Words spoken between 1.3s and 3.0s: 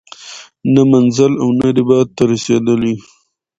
او نه رباط ته رسیدلی